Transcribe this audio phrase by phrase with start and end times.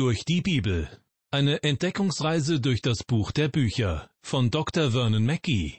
[0.00, 0.88] Durch die Bibel.
[1.30, 4.92] Eine Entdeckungsreise durch das Buch der Bücher von Dr.
[4.92, 5.74] Vernon Mackey.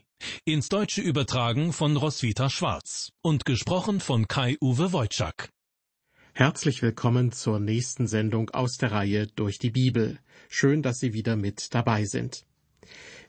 [0.46, 5.49] Ins Deutsche übertragen von Roswitha Schwarz und gesprochen von Kai-Uwe Wojczak.
[6.34, 10.20] Herzlich willkommen zur nächsten Sendung aus der Reihe Durch die Bibel.
[10.50, 12.46] Schön, dass Sie wieder mit dabei sind.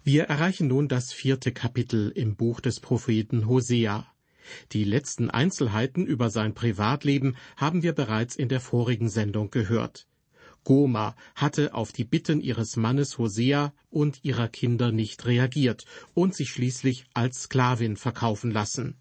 [0.05, 4.07] Wir erreichen nun das vierte Kapitel im Buch des Propheten Hosea.
[4.73, 10.07] Die letzten Einzelheiten über sein Privatleben haben wir bereits in der vorigen Sendung gehört.
[10.65, 16.50] Goma hatte auf die Bitten ihres Mannes Hosea und ihrer Kinder nicht reagiert und sich
[16.50, 18.96] schließlich als Sklavin verkaufen lassen.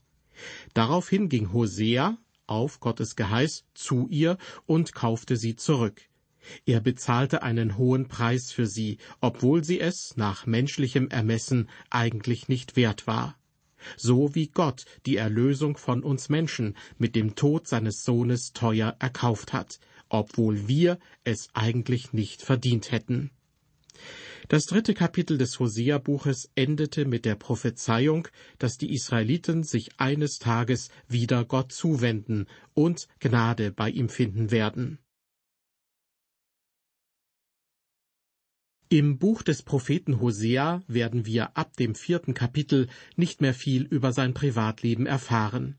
[0.74, 6.02] Daraufhin ging Hosea auf Gottes Geheiß zu ihr und kaufte sie zurück.
[6.66, 12.76] Er bezahlte einen hohen Preis für sie, obwohl sie es nach menschlichem Ermessen eigentlich nicht
[12.76, 13.38] wert war
[13.98, 19.54] so wie Gott die Erlösung von uns Menschen mit dem Tod seines Sohnes teuer erkauft
[19.54, 19.80] hat,
[20.12, 23.32] obwohl wir es eigentlich nicht verdient hätten.
[24.50, 28.28] Das dritte Kapitel des Hosea-Buches endete mit der Prophezeiung,
[28.60, 35.00] dass die Israeliten sich eines Tages wieder Gott zuwenden und Gnade bei ihm finden werden.
[38.90, 44.12] Im Buch des Propheten Hosea werden wir ab dem vierten Kapitel nicht mehr viel über
[44.12, 45.78] sein Privatleben erfahren.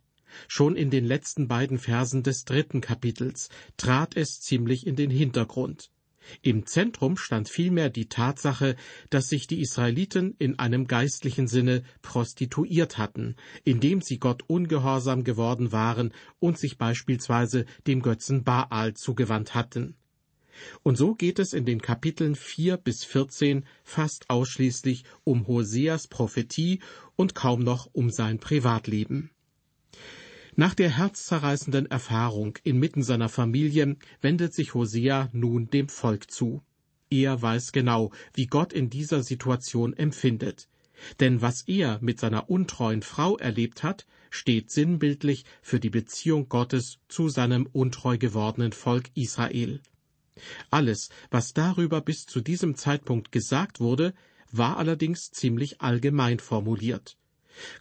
[0.48, 5.90] Schon in den letzten beiden Versen des dritten Kapitels trat es ziemlich in den Hintergrund.
[6.40, 8.76] Im Zentrum stand vielmehr die Tatsache,
[9.10, 15.72] dass sich die Israeliten in einem geistlichen Sinne prostituiert hatten, indem sie Gott ungehorsam geworden
[15.72, 19.96] waren und sich beispielsweise dem Götzen Baal zugewandt hatten.
[20.82, 26.80] Und so geht es in den Kapiteln vier bis vierzehn fast ausschließlich um Hoseas Prophetie
[27.16, 29.30] und kaum noch um sein Privatleben.
[30.54, 36.62] Nach der herzzerreißenden Erfahrung inmitten seiner Familie wendet sich Hosea nun dem Volk zu.
[37.08, 40.68] Er weiß genau, wie Gott in dieser Situation empfindet.
[41.20, 46.98] Denn was er mit seiner untreuen Frau erlebt hat, steht sinnbildlich für die Beziehung Gottes
[47.08, 49.80] zu seinem untreu gewordenen Volk Israel.
[50.70, 54.12] Alles, was darüber bis zu diesem Zeitpunkt gesagt wurde,
[54.50, 57.16] war allerdings ziemlich allgemein formuliert.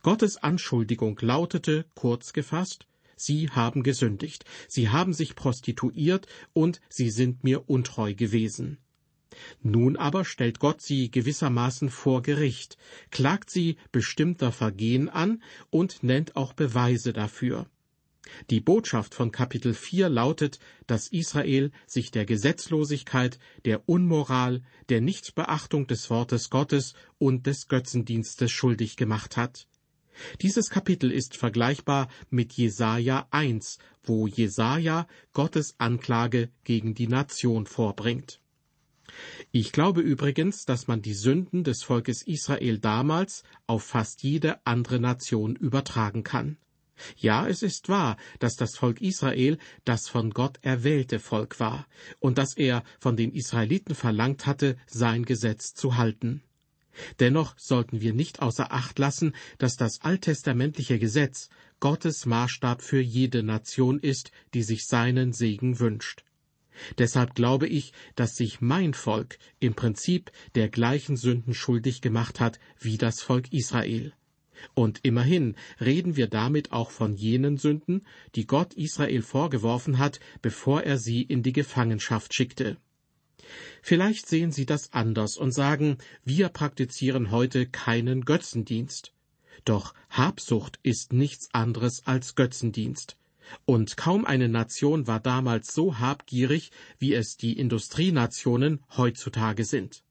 [0.03, 7.43] Gottes Anschuldigung lautete, kurz gefasst, Sie haben gesündigt, Sie haben sich prostituiert und Sie sind
[7.43, 8.79] mir untreu gewesen.
[9.61, 12.77] Nun aber stellt Gott sie gewissermaßen vor Gericht,
[13.11, 17.67] klagt sie bestimmter Vergehen an und nennt auch Beweise dafür.
[18.49, 25.87] Die Botschaft von Kapitel 4 lautet, dass Israel sich der Gesetzlosigkeit, der Unmoral, der Nichtbeachtung
[25.87, 29.67] des Wortes Gottes und des Götzendienstes schuldig gemacht hat.
[30.41, 38.41] Dieses Kapitel ist vergleichbar mit Jesaja 1, wo Jesaja Gottes Anklage gegen die Nation vorbringt.
[39.51, 44.99] Ich glaube übrigens, dass man die Sünden des Volkes Israel damals auf fast jede andere
[44.99, 46.57] Nation übertragen kann.
[47.17, 51.87] Ja, es ist wahr, dass das Volk Israel das von Gott erwählte Volk war
[52.19, 56.43] und dass er von den Israeliten verlangt hatte, sein Gesetz zu halten.
[57.19, 63.43] Dennoch sollten wir nicht außer Acht lassen, dass das alttestamentliche Gesetz Gottes Maßstab für jede
[63.43, 66.23] Nation ist, die sich seinen Segen wünscht.
[66.97, 72.59] Deshalb glaube ich, dass sich mein Volk im Prinzip der gleichen Sünden schuldig gemacht hat
[72.79, 74.13] wie das Volk Israel.
[74.73, 78.05] Und immerhin reden wir damit auch von jenen Sünden,
[78.35, 82.77] die Gott Israel vorgeworfen hat, bevor er sie in die Gefangenschaft schickte.
[83.81, 89.13] Vielleicht sehen Sie das anders und sagen, wir praktizieren heute keinen Götzendienst.
[89.65, 93.17] Doch Habsucht ist nichts anderes als Götzendienst.
[93.65, 100.03] Und kaum eine Nation war damals so habgierig, wie es die Industrienationen heutzutage sind.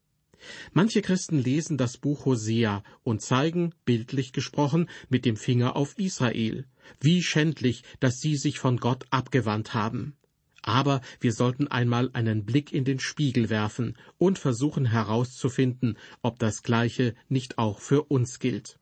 [0.72, 6.66] Manche Christen lesen das Buch Hosea und zeigen, bildlich gesprochen, mit dem Finger auf Israel.
[7.00, 10.16] Wie schändlich, dass sie sich von Gott abgewandt haben.
[10.62, 16.62] Aber wir sollten einmal einen Blick in den Spiegel werfen und versuchen herauszufinden, ob das
[16.62, 18.78] Gleiche nicht auch für uns gilt.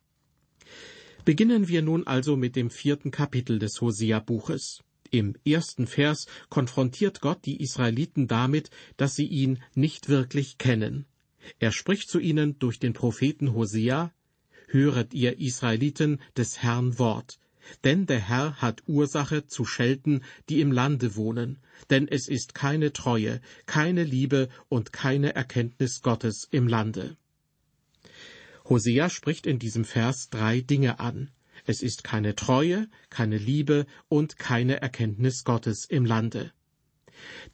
[1.24, 4.82] Beginnen wir nun also mit dem vierten Kapitel des Hosea-Buches.
[5.10, 11.06] Im ersten Vers konfrontiert Gott die Israeliten damit, dass sie ihn nicht wirklich kennen.
[11.58, 14.12] Er spricht zu ihnen durch den Propheten Hosea,
[14.70, 17.38] Höret ihr Israeliten des Herrn Wort,
[17.84, 21.58] denn der Herr hat Ursache zu schelten, die im Lande wohnen,
[21.90, 27.16] denn es ist keine Treue, keine Liebe und keine Erkenntnis Gottes im Lande.
[28.66, 31.30] Hosea spricht in diesem Vers drei Dinge an.
[31.64, 36.52] Es ist keine Treue, keine Liebe und keine Erkenntnis Gottes im Lande.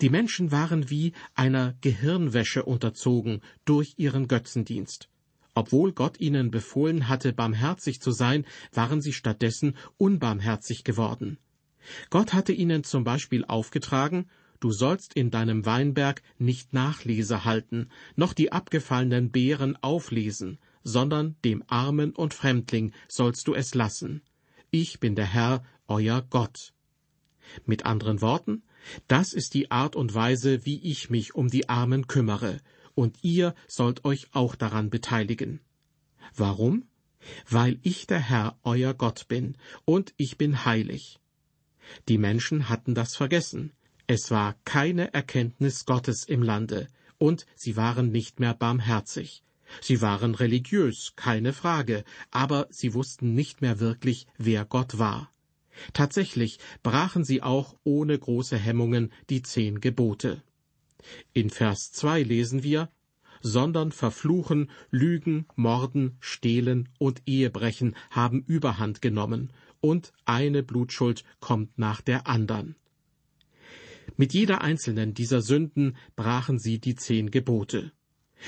[0.00, 5.08] Die Menschen waren wie einer Gehirnwäsche unterzogen durch ihren Götzendienst.
[5.54, 11.38] Obwohl Gott ihnen befohlen hatte, barmherzig zu sein, waren sie stattdessen unbarmherzig geworden.
[12.10, 14.26] Gott hatte ihnen zum Beispiel aufgetragen,
[14.60, 21.62] du sollst in deinem Weinberg nicht Nachlese halten, noch die abgefallenen Beeren auflesen, sondern dem
[21.68, 24.22] Armen und Fremdling sollst du es lassen.
[24.70, 26.72] Ich bin der Herr, euer Gott.
[27.66, 28.62] Mit anderen Worten,
[29.08, 32.60] das ist die Art und Weise, wie ich mich um die Armen kümmere,
[32.94, 35.60] und ihr sollt euch auch daran beteiligen.
[36.34, 36.86] Warum?
[37.48, 41.20] Weil ich der Herr, euer Gott bin, und ich bin heilig.
[42.08, 43.72] Die Menschen hatten das vergessen.
[44.06, 46.88] Es war keine Erkenntnis Gottes im Lande,
[47.18, 49.42] und sie waren nicht mehr barmherzig.
[49.80, 55.32] Sie waren religiös, keine Frage, aber sie wussten nicht mehr wirklich, wer Gott war.
[55.92, 60.42] Tatsächlich brachen sie auch ohne große Hemmungen die zehn Gebote.
[61.32, 62.90] In Vers 2 lesen wir,
[63.42, 72.00] sondern Verfluchen, Lügen, Morden, Stehlen und Ehebrechen haben Überhand genommen, und eine Blutschuld kommt nach
[72.00, 72.74] der andern.
[74.16, 77.92] Mit jeder einzelnen dieser Sünden brachen sie die zehn Gebote.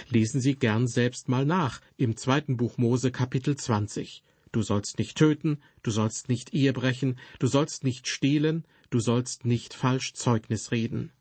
[0.08, 4.22] Lesen Sie gern selbst mal nach im zweiten Buch Mose Kapitel 20.
[4.52, 9.44] Du sollst nicht töten, du sollst nicht Ehe brechen, du sollst nicht stehlen, du sollst
[9.44, 11.12] nicht falsch Zeugnis reden.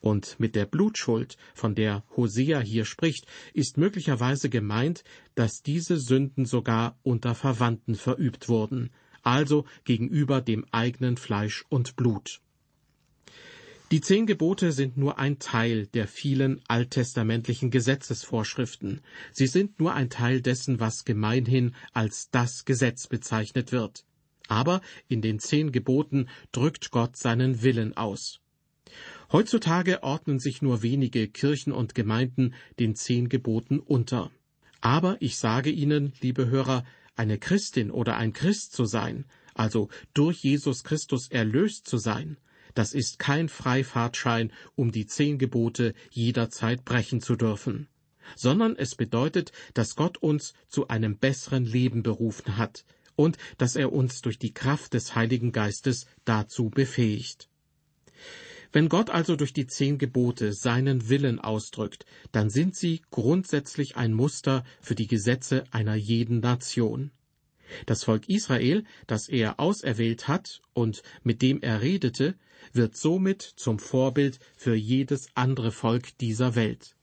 [0.00, 5.04] Und mit der Blutschuld, von der Hosea hier spricht, ist möglicherweise gemeint,
[5.34, 8.90] dass diese Sünden sogar unter Verwandten verübt wurden,
[9.22, 12.40] also gegenüber dem eigenen Fleisch und Blut.
[13.92, 19.00] Die zehn Gebote sind nur ein Teil der vielen alttestamentlichen Gesetzesvorschriften.
[19.30, 24.04] Sie sind nur ein Teil dessen, was gemeinhin als das Gesetz bezeichnet wird.
[24.48, 28.40] Aber in den zehn Geboten drückt Gott seinen Willen aus.
[29.30, 34.32] Heutzutage ordnen sich nur wenige Kirchen und Gemeinden den zehn Geboten unter.
[34.80, 36.84] Aber ich sage Ihnen, liebe Hörer,
[37.14, 42.36] eine Christin oder ein Christ zu sein, also durch Jesus Christus erlöst zu sein,
[42.76, 47.88] das ist kein Freifahrtschein, um die zehn Gebote jederzeit brechen zu dürfen,
[48.36, 52.84] sondern es bedeutet, dass Gott uns zu einem besseren Leben berufen hat
[53.16, 57.48] und dass er uns durch die Kraft des Heiligen Geistes dazu befähigt.
[58.72, 64.12] Wenn Gott also durch die zehn Gebote seinen Willen ausdrückt, dann sind sie grundsätzlich ein
[64.12, 67.10] Muster für die Gesetze einer jeden Nation.
[67.86, 72.34] Das Volk Israel, das er auserwählt hat und mit dem er redete,
[72.72, 76.96] wird somit zum Vorbild für jedes andere Volk dieser Welt.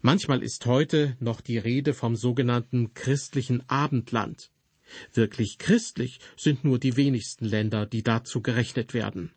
[0.00, 4.50] Manchmal ist heute noch die Rede vom sogenannten christlichen Abendland.
[5.14, 9.32] Wirklich christlich sind nur die wenigsten Länder, die dazu gerechnet werden.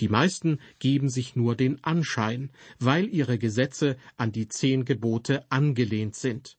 [0.00, 6.14] Die meisten geben sich nur den Anschein, weil ihre Gesetze an die zehn Gebote angelehnt
[6.14, 6.56] sind.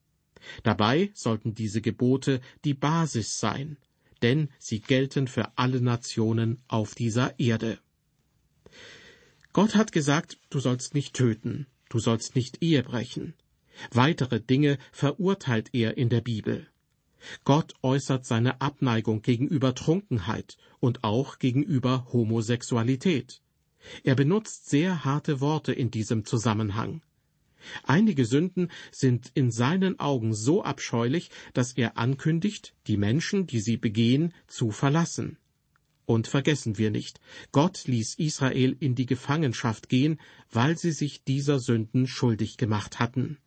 [0.63, 3.77] Dabei sollten diese Gebote die Basis sein,
[4.21, 7.79] denn sie gelten für alle Nationen auf dieser Erde.
[9.53, 13.33] Gott hat gesagt, du sollst nicht töten, du sollst nicht Ehe brechen.
[13.91, 16.67] Weitere Dinge verurteilt er in der Bibel.
[17.43, 23.41] Gott äußert seine Abneigung gegenüber Trunkenheit und auch gegenüber Homosexualität.
[24.03, 27.01] Er benutzt sehr harte Worte in diesem Zusammenhang.
[27.83, 33.77] Einige Sünden sind in seinen Augen so abscheulich, dass er ankündigt, die Menschen, die sie
[33.77, 35.37] begehen, zu verlassen.
[36.05, 37.19] Und vergessen wir nicht,
[37.51, 40.19] Gott ließ Israel in die Gefangenschaft gehen,
[40.51, 43.37] weil sie sich dieser Sünden schuldig gemacht hatten.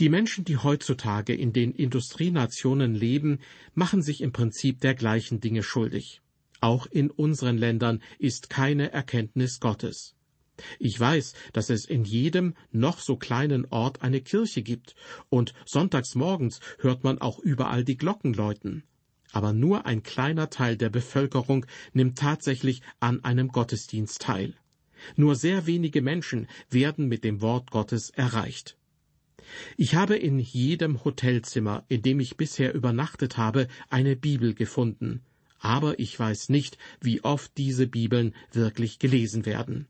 [0.00, 3.38] Die Menschen, die heutzutage in den Industrienationen leben,
[3.74, 6.22] machen sich im Prinzip der gleichen Dinge schuldig.
[6.60, 10.14] Auch in unseren Ländern ist keine Erkenntnis Gottes.
[10.78, 14.94] Ich weiß, dass es in jedem noch so kleinen Ort eine Kirche gibt,
[15.28, 18.84] und sonntags morgens hört man auch überall die Glocken läuten.
[19.32, 24.54] Aber nur ein kleiner Teil der Bevölkerung nimmt tatsächlich an einem Gottesdienst teil.
[25.16, 28.76] Nur sehr wenige Menschen werden mit dem Wort Gottes erreicht.
[29.76, 35.22] Ich habe in jedem Hotelzimmer, in dem ich bisher übernachtet habe, eine Bibel gefunden,
[35.58, 39.86] aber ich weiß nicht, wie oft diese Bibeln wirklich gelesen werden.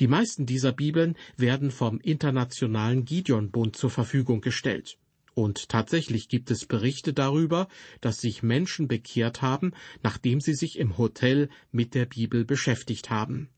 [0.00, 4.98] Die meisten dieser Bibeln werden vom Internationalen Gideon-Bund zur Verfügung gestellt.
[5.34, 7.68] Und tatsächlich gibt es Berichte darüber,
[8.00, 13.48] dass sich Menschen bekehrt haben, nachdem sie sich im Hotel mit der Bibel beschäftigt haben.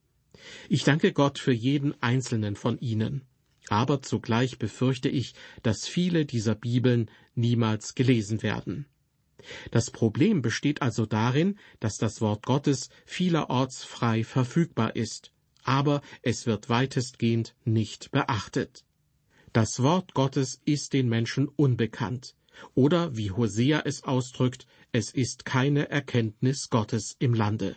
[0.68, 3.22] Ich danke Gott für jeden einzelnen von ihnen.
[3.68, 8.86] Aber zugleich befürchte ich, dass viele dieser Bibeln niemals gelesen werden.
[9.70, 15.33] Das Problem besteht also darin, dass das Wort Gottes vielerorts frei verfügbar ist
[15.64, 18.84] aber es wird weitestgehend nicht beachtet.
[19.52, 22.36] Das Wort Gottes ist den Menschen unbekannt,
[22.74, 27.76] oder wie Hosea es ausdrückt, es ist keine Erkenntnis Gottes im Lande.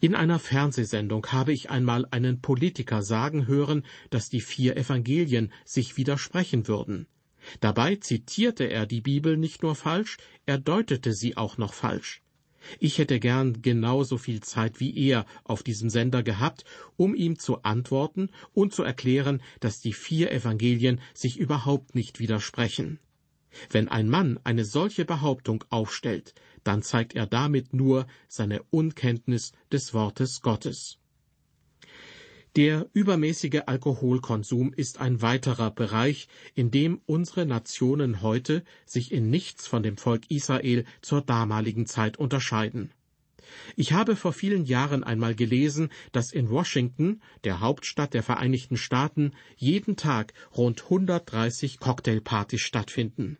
[0.00, 5.96] In einer Fernsehsendung habe ich einmal einen Politiker sagen hören, dass die vier Evangelien sich
[5.96, 7.06] widersprechen würden.
[7.60, 12.22] Dabei zitierte er die Bibel nicht nur falsch, er deutete sie auch noch falsch.
[12.78, 16.64] Ich hätte gern genauso viel Zeit wie er auf diesem Sender gehabt,
[16.96, 22.98] um ihm zu antworten und zu erklären, dass die vier Evangelien sich überhaupt nicht widersprechen.
[23.70, 29.92] Wenn ein Mann eine solche Behauptung aufstellt, dann zeigt er damit nur seine Unkenntnis des
[29.92, 30.98] Wortes Gottes.
[32.54, 39.66] Der übermäßige Alkoholkonsum ist ein weiterer Bereich, in dem unsere Nationen heute sich in nichts
[39.66, 42.90] von dem Volk Israel zur damaligen Zeit unterscheiden.
[43.74, 49.32] Ich habe vor vielen Jahren einmal gelesen, dass in Washington, der Hauptstadt der Vereinigten Staaten,
[49.56, 53.38] jeden Tag rund 130 Cocktailpartys stattfinden.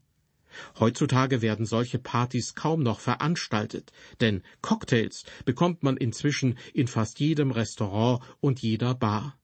[0.79, 7.51] Heutzutage werden solche Partys kaum noch veranstaltet, denn Cocktails bekommt man inzwischen in fast jedem
[7.51, 9.39] Restaurant und jeder Bar.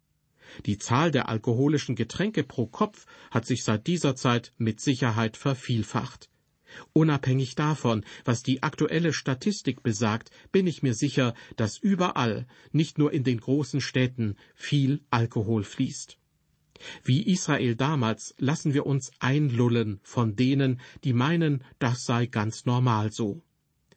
[0.66, 6.30] Die Zahl der alkoholischen Getränke pro Kopf hat sich seit dieser Zeit mit Sicherheit vervielfacht.
[6.92, 13.12] Unabhängig davon, was die aktuelle Statistik besagt, bin ich mir sicher, dass überall, nicht nur
[13.12, 16.18] in den großen Städten, viel Alkohol fließt.
[17.04, 23.12] Wie Israel damals lassen wir uns einlullen von denen, die meinen, das sei ganz normal
[23.12, 23.42] so.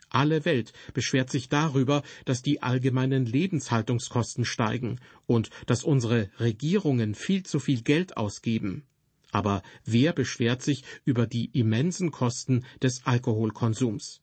[0.10, 7.44] Alle Welt beschwert sich darüber, dass die allgemeinen Lebenshaltungskosten steigen und dass unsere Regierungen viel
[7.44, 8.84] zu viel Geld ausgeben.
[9.32, 14.22] Aber wer beschwert sich über die immensen Kosten des Alkoholkonsums?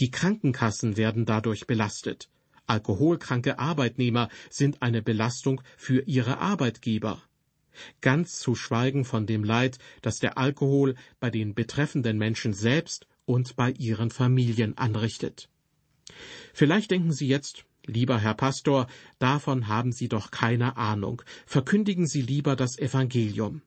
[0.00, 2.28] Die Krankenkassen werden dadurch belastet.
[2.66, 7.22] Alkoholkranke Arbeitnehmer sind eine Belastung für ihre Arbeitgeber
[8.00, 13.56] ganz zu schweigen von dem Leid, das der Alkohol bei den betreffenden Menschen selbst und
[13.56, 15.48] bei ihren Familien anrichtet.
[16.52, 18.86] Vielleicht denken Sie jetzt, lieber Herr Pastor,
[19.18, 23.62] davon haben Sie doch keine Ahnung, verkündigen Sie lieber das Evangelium.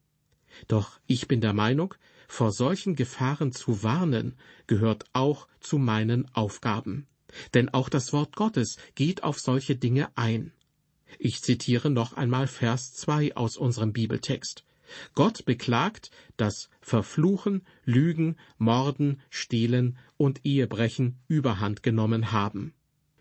[0.68, 1.96] Doch ich bin der Meinung,
[2.28, 4.36] vor solchen Gefahren zu warnen,
[4.68, 7.08] gehört auch zu meinen Aufgaben.
[7.54, 10.52] Denn auch das Wort Gottes geht auf solche Dinge ein.
[11.20, 14.64] Ich zitiere noch einmal Vers 2 aus unserem Bibeltext.
[15.16, 22.74] Gott beklagt, dass Verfluchen, Lügen, Morden, Stehlen und Ehebrechen überhand genommen haben.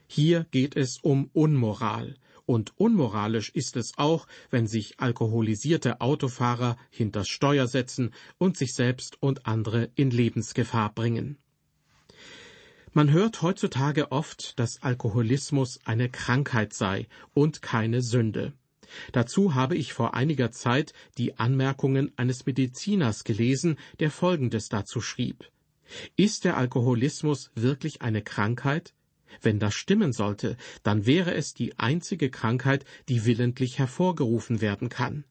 [0.07, 7.29] Hier geht es um Unmoral, und unmoralisch ist es auch, wenn sich alkoholisierte Autofahrer hinters
[7.29, 11.39] Steuer setzen und sich selbst und andere in Lebensgefahr bringen.
[12.95, 18.53] Man hört heutzutage oft, dass Alkoholismus eine Krankheit sei und keine Sünde.
[19.13, 25.51] Dazu habe ich vor einiger Zeit die Anmerkungen eines Mediziners gelesen, der Folgendes dazu schrieb.
[26.17, 28.93] Ist der Alkoholismus wirklich eine Krankheit?
[29.41, 35.25] Wenn das stimmen sollte, dann wäre es die einzige Krankheit, die willentlich hervorgerufen werden kann.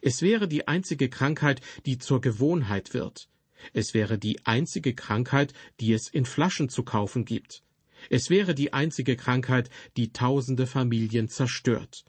[0.00, 3.28] Es wäre die einzige Krankheit, die zur Gewohnheit wird.
[3.72, 7.62] Es wäre die einzige Krankheit, die es in Flaschen zu kaufen gibt.
[8.10, 12.04] Es wäre die einzige Krankheit, die tausende Familien zerstört.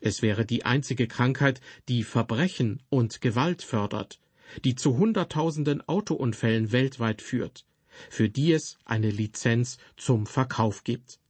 [0.00, 4.20] Es wäre die einzige Krankheit, die Verbrechen und Gewalt fördert,
[4.64, 7.64] die zu Hunderttausenden Autounfällen weltweit führt,
[8.10, 11.20] für die es eine Lizenz zum Verkauf gibt.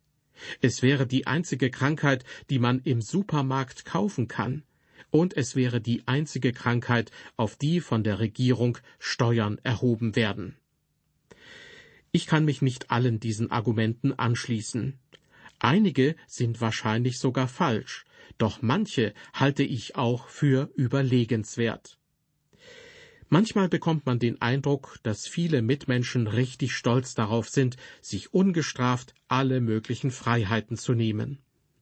[0.61, 4.63] Es wäre die einzige Krankheit, die man im Supermarkt kaufen kann,
[5.11, 10.57] und es wäre die einzige Krankheit, auf die von der Regierung Steuern erhoben werden.
[12.13, 14.99] Ich kann mich nicht allen diesen Argumenten anschließen.
[15.59, 18.05] Einige sind wahrscheinlich sogar falsch,
[18.39, 21.99] doch manche halte ich auch für überlegenswert.
[23.31, 29.61] Manchmal bekommt man den Eindruck, dass viele Mitmenschen richtig stolz darauf sind, sich ungestraft alle
[29.61, 31.39] möglichen Freiheiten zu nehmen.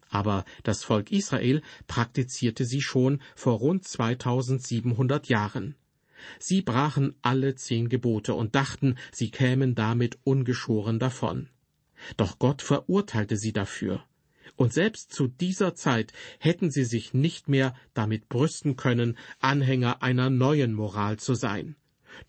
[0.09, 5.75] Aber das Volk Israel praktizierte sie schon vor rund 2700 Jahren.
[6.39, 11.49] Sie brachen alle zehn Gebote und dachten, sie kämen damit ungeschoren davon.
[12.17, 14.05] Doch Gott verurteilte sie dafür.
[14.57, 20.31] Und selbst zu dieser Zeit hätten sie sich nicht mehr damit brüsten können, Anhänger einer
[20.31, 21.77] neuen Moral zu sein.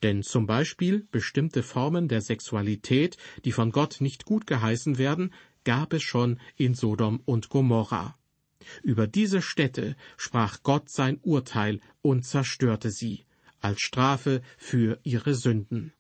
[0.04, 3.16] Denn zum Beispiel bestimmte Formen der Sexualität,
[3.46, 5.34] die von Gott nicht gut geheißen werden,
[5.68, 8.18] gab es schon in Sodom und Gomorra.
[8.84, 13.26] Über diese Städte sprach Gott sein Urteil und zerstörte sie,
[13.60, 15.92] als Strafe für ihre Sünden.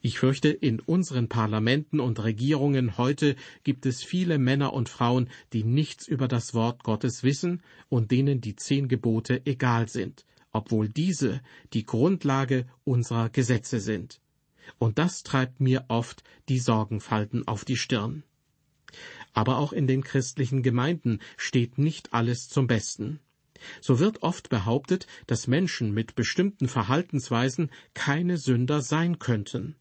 [0.00, 5.64] Ich fürchte, in unseren Parlamenten und Regierungen heute gibt es viele Männer und Frauen, die
[5.64, 11.40] nichts über das Wort Gottes wissen und denen die zehn Gebote egal sind, obwohl diese
[11.72, 14.20] die Grundlage unserer Gesetze sind.
[14.78, 18.22] Und das treibt mir oft die Sorgenfalten auf die Stirn.
[19.32, 23.20] Aber auch in den christlichen Gemeinden steht nicht alles zum Besten.
[23.80, 29.76] So wird oft behauptet, dass Menschen mit bestimmten Verhaltensweisen keine Sünder sein könnten.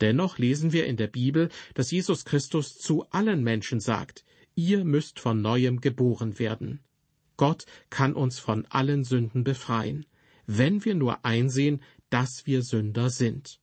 [0.00, 4.24] Dennoch lesen wir in der Bibel, dass Jesus Christus zu allen Menschen sagt,
[4.54, 6.80] ihr müsst von neuem geboren werden.
[7.36, 10.06] Gott kann uns von allen Sünden befreien,
[10.46, 13.60] wenn wir nur einsehen, dass wir Sünder sind.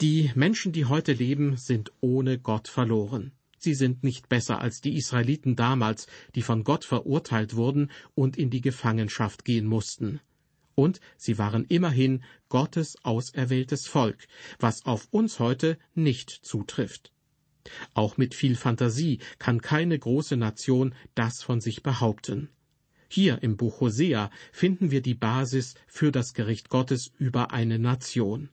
[0.00, 3.32] Die Menschen, die heute leben, sind ohne Gott verloren.
[3.58, 8.48] Sie sind nicht besser als die Israeliten damals, die von Gott verurteilt wurden und in
[8.48, 10.20] die Gefangenschaft gehen mussten.
[10.76, 14.28] Und sie waren immerhin Gottes auserwähltes Volk,
[14.60, 17.12] was auf uns heute nicht zutrifft.
[17.92, 22.50] Auch mit viel Fantasie kann keine große Nation das von sich behaupten.
[23.08, 28.50] Hier im Buch Hosea finden wir die Basis für das Gericht Gottes über eine Nation.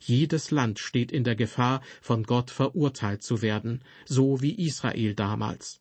[0.00, 5.80] Jedes Land steht in der Gefahr, von Gott verurteilt zu werden, so wie Israel damals.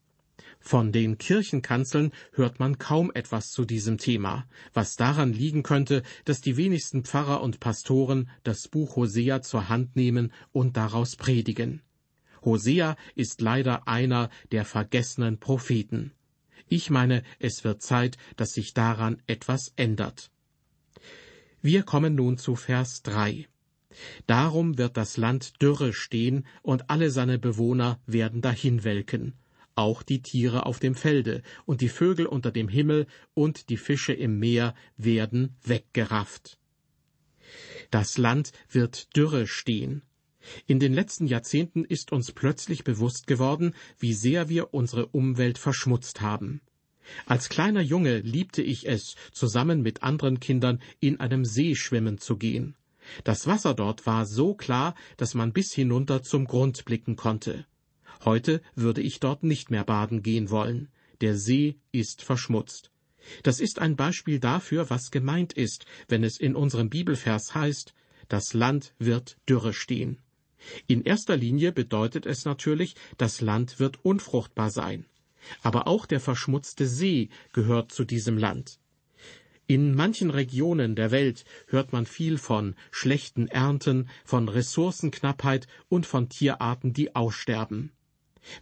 [0.60, 6.40] Von den Kirchenkanzeln hört man kaum etwas zu diesem Thema, was daran liegen könnte, dass
[6.42, 11.82] die wenigsten Pfarrer und Pastoren das Buch Hosea zur Hand nehmen und daraus predigen.
[12.44, 16.12] Hosea ist leider einer der vergessenen Propheten.
[16.68, 20.32] Ich meine, es wird Zeit, dass sich daran etwas ändert.
[21.62, 23.48] Wir kommen nun zu Vers 3.
[24.28, 29.34] Darum wird das Land dürre stehen, und alle seine Bewohner werden dahinwelken,
[29.76, 34.14] auch die Tiere auf dem Felde, und die Vögel unter dem Himmel und die Fische
[34.14, 36.58] im Meer werden weggerafft.
[37.90, 40.04] Das Land wird dürre stehen.
[40.66, 46.22] In den letzten Jahrzehnten ist uns plötzlich bewusst geworden, wie sehr wir unsere Umwelt verschmutzt
[46.22, 46.62] haben.
[47.26, 52.38] Als kleiner Junge liebte ich es, zusammen mit anderen Kindern in einem See schwimmen zu
[52.38, 52.76] gehen.
[53.24, 57.66] Das Wasser dort war so klar, dass man bis hinunter zum Grund blicken konnte.
[58.24, 60.90] Heute würde ich dort nicht mehr baden gehen wollen.
[61.22, 62.92] Der See ist verschmutzt.
[63.44, 67.94] Das ist ein Beispiel dafür, was gemeint ist, wenn es in unserem Bibelvers heißt,
[68.30, 70.20] das Land wird dürre stehen.
[70.88, 75.06] In erster Linie bedeutet es natürlich, das Land wird unfruchtbar sein.
[75.64, 78.80] Aber auch der verschmutzte See gehört zu diesem Land.
[79.74, 86.28] In manchen Regionen der Welt hört man viel von schlechten Ernten, von Ressourcenknappheit und von
[86.28, 87.94] Tierarten, die aussterben.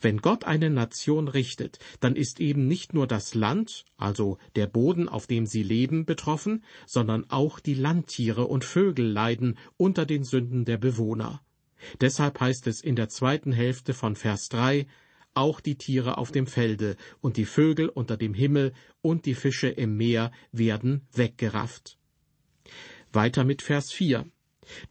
[0.02, 5.10] Wenn Gott eine Nation richtet, dann ist eben nicht nur das Land, also der Boden,
[5.10, 10.63] auf dem sie leben, betroffen, sondern auch die Landtiere und Vögel leiden unter den Sünden
[10.63, 11.41] der Bewohner.
[12.02, 14.86] Deshalb heißt es in der zweiten Hälfte von Vers 3,
[15.34, 19.70] auch die Tiere auf dem Felde und die Vögel unter dem Himmel und die Fische
[19.70, 21.98] im Meer werden weggerafft.
[23.12, 24.26] Weiter mit Vers 4.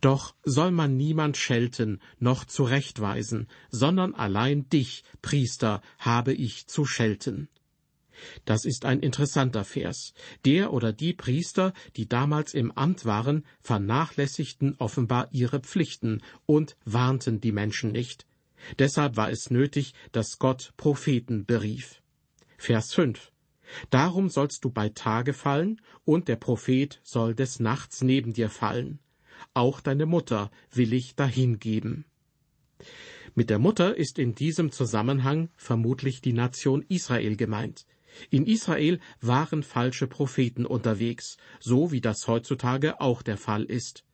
[0.00, 7.48] Doch soll man niemand schelten noch zurechtweisen, sondern allein dich, Priester, habe ich zu schelten.
[8.44, 10.12] Das ist ein interessanter Vers.
[10.44, 17.40] Der oder die Priester, die damals im Amt waren, vernachlässigten offenbar ihre Pflichten und warnten
[17.40, 18.26] die Menschen nicht.
[18.78, 22.02] Deshalb war es nötig, dass Gott Propheten berief.
[22.56, 23.32] Vers 5.
[23.90, 28.98] Darum sollst du bei Tage fallen, und der Prophet soll des Nachts neben dir fallen.
[29.54, 32.04] Auch deine Mutter will ich dahingeben.
[33.34, 37.86] Mit der Mutter ist in diesem Zusammenhang vermutlich die Nation Israel gemeint.
[38.30, 44.04] In Israel waren falsche Propheten unterwegs, so wie das heutzutage auch der Fall ist.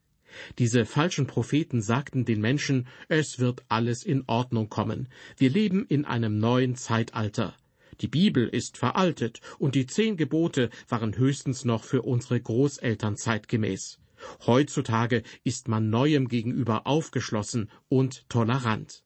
[0.59, 5.09] Diese falschen Propheten sagten den Menschen, es wird alles in Ordnung kommen.
[5.37, 7.55] Wir leben in einem neuen Zeitalter.
[8.01, 13.99] Die Bibel ist veraltet und die zehn Gebote waren höchstens noch für unsere Großeltern zeitgemäß.
[14.47, 19.05] Heutzutage ist man Neuem gegenüber aufgeschlossen und tolerant.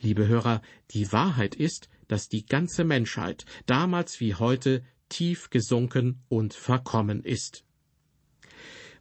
[0.00, 6.54] Liebe Hörer, die Wahrheit ist, dass die ganze Menschheit, damals wie heute, tief gesunken und
[6.54, 7.64] verkommen ist.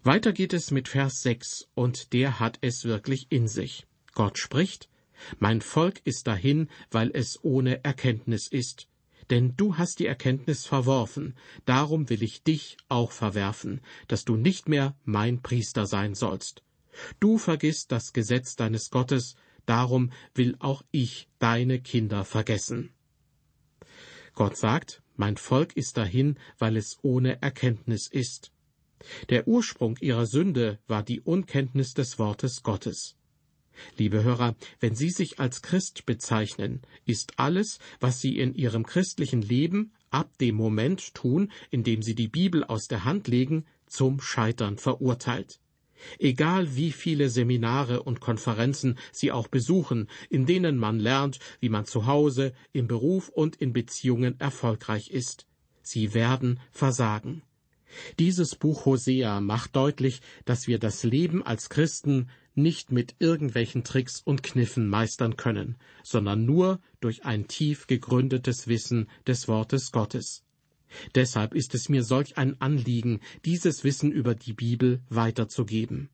[0.04, 3.86] Weiter geht es mit Vers 6, und der hat es wirklich in sich.
[4.16, 4.90] Gott spricht,
[5.38, 8.88] Mein Volk ist dahin, weil es ohne Erkenntnis ist.
[9.30, 11.36] Denn du hast die Erkenntnis verworfen,
[11.66, 16.64] darum will ich dich auch verwerfen, dass du nicht mehr mein Priester sein sollst.
[17.20, 19.36] Du vergisst das Gesetz deines Gottes,
[19.68, 22.92] darum will auch ich deine Kinder vergessen.
[24.34, 28.52] Gott sagt, mein Volk ist dahin, weil es ohne Erkenntnis ist.
[29.30, 33.16] Der Ursprung ihrer Sünde war die Unkenntnis des Wortes Gottes.
[33.98, 39.42] Liebe Hörer, wenn Sie sich als Christ bezeichnen, ist alles, was Sie in Ihrem christlichen
[39.42, 44.22] Leben ab dem Moment tun, in dem Sie die Bibel aus der Hand legen, zum
[44.22, 45.60] Scheitern verurteilt.
[46.18, 51.86] Egal wie viele Seminare und Konferenzen Sie auch besuchen, in denen man lernt, wie man
[51.86, 55.46] zu Hause, im Beruf und in Beziehungen erfolgreich ist.
[55.84, 57.44] Sie werden versagen.
[58.20, 64.22] Dieses Buch Hosea macht deutlich, dass wir das Leben als Christen nicht mit irgendwelchen Tricks
[64.22, 70.44] und Kniffen meistern können, sondern nur durch ein tief gegründetes Wissen des Wortes Gottes.
[71.16, 76.10] Deshalb ist es mir solch ein Anliegen, dieses Wissen über die Bibel weiterzugeben.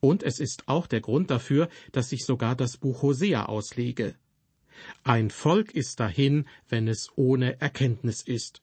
[0.00, 4.14] Und es ist auch der Grund dafür, dass ich sogar das Buch Hosea auslege.
[5.02, 8.62] Ein Volk ist dahin, wenn es ohne Erkenntnis ist.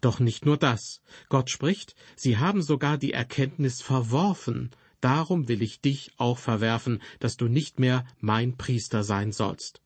[0.00, 1.00] Doch nicht nur das.
[1.28, 4.70] Gott spricht, sie haben sogar die Erkenntnis verworfen,
[5.00, 9.80] darum will ich dich auch verwerfen, dass du nicht mehr mein Priester sein sollst.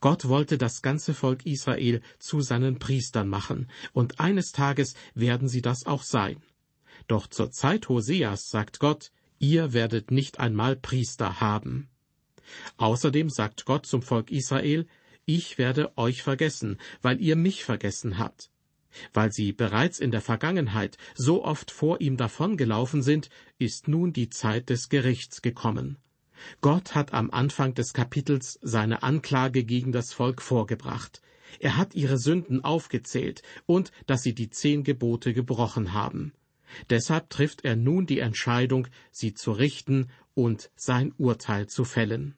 [0.00, 5.62] Gott wollte das ganze Volk Israel zu seinen Priestern machen, und eines Tages werden sie
[5.62, 6.42] das auch sein.
[7.06, 11.88] Doch zur Zeit Hoseas sagt Gott, ihr werdet nicht einmal Priester haben.
[12.76, 14.86] Außerdem sagt Gott zum Volk Israel,
[15.24, 18.51] ich werde euch vergessen, weil ihr mich vergessen habt.
[19.12, 24.28] Weil sie bereits in der Vergangenheit so oft vor ihm davongelaufen sind, ist nun die
[24.28, 25.98] Zeit des Gerichts gekommen.
[26.60, 31.22] Gott hat am Anfang des Kapitels seine Anklage gegen das Volk vorgebracht.
[31.60, 36.32] Er hat ihre Sünden aufgezählt und dass sie die zehn Gebote gebrochen haben.
[36.90, 42.34] Deshalb trifft er nun die Entscheidung, sie zu richten und sein Urteil zu fällen.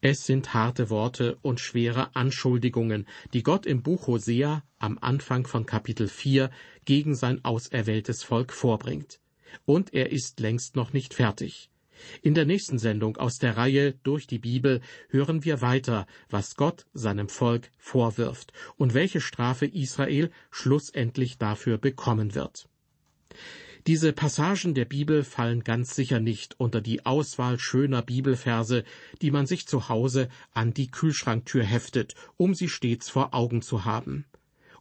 [0.00, 5.66] Es sind harte Worte und schwere Anschuldigungen, die Gott im Buch Hosea am Anfang von
[5.66, 6.52] Kapitel 4
[6.84, 9.18] gegen sein auserwähltes Volk vorbringt.
[9.64, 11.68] Und er ist längst noch nicht fertig.
[12.22, 16.86] In der nächsten Sendung aus der Reihe Durch die Bibel hören wir weiter, was Gott
[16.92, 22.68] seinem Volk vorwirft und welche Strafe Israel schlussendlich dafür bekommen wird.
[23.88, 28.84] Diese Passagen der Bibel fallen ganz sicher nicht unter die Auswahl schöner Bibelverse,
[29.22, 33.86] die man sich zu Hause an die Kühlschranktür heftet, um sie stets vor Augen zu
[33.86, 34.26] haben.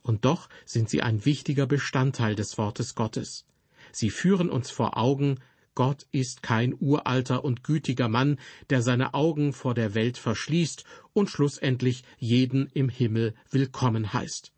[0.02, 3.46] Und doch sind sie ein wichtiger Bestandteil des Wortes Gottes.
[3.94, 5.40] Sie führen uns vor Augen,
[5.74, 8.38] Gott ist kein uralter und gütiger Mann,
[8.70, 14.52] der seine Augen vor der Welt verschließt und schlussendlich jeden im Himmel willkommen heißt.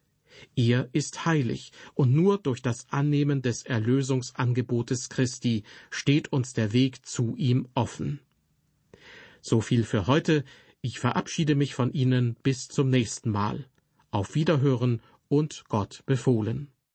[0.56, 7.06] Er ist heilig, und nur durch das Annehmen des Erlösungsangebotes Christi steht uns der Weg
[7.06, 8.19] zu ihm offen.
[9.41, 10.43] So viel für heute.
[10.82, 13.65] Ich verabschiede mich von Ihnen bis zum nächsten Mal.
[14.12, 16.69] Auf Wiederhören und Gott befohlen.